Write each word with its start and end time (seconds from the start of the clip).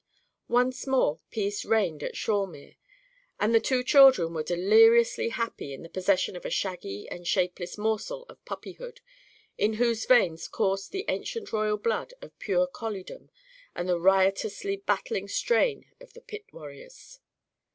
Once 0.47 0.87
more, 0.87 1.19
peace 1.29 1.63
reigned 1.63 2.01
at 2.01 2.15
Shawemere. 2.17 2.75
And 3.39 3.53
the 3.53 3.59
two 3.59 3.83
children 3.83 4.33
were 4.33 4.41
deliriously 4.41 5.29
happy 5.29 5.73
in 5.75 5.83
the 5.83 5.89
possession 5.93 6.35
of 6.35 6.43
a 6.43 6.49
shaggy 6.49 7.07
and 7.07 7.27
shapeless 7.27 7.77
morsel 7.77 8.25
of 8.27 8.43
puppyhood, 8.43 9.01
in 9.59 9.73
whose 9.73 10.05
veins 10.07 10.47
coursed 10.47 10.91
the 10.91 11.05
ancient 11.07 11.53
royal 11.53 11.77
blood 11.77 12.15
of 12.19 12.35
pure 12.39 12.65
colliedom 12.65 13.29
and 13.75 13.87
the 13.87 13.99
riotously 13.99 14.75
battling 14.77 15.27
strain 15.27 15.91
of 15.99 16.13
the 16.13 16.21
pit 16.21 16.45
warriors. 16.51 17.19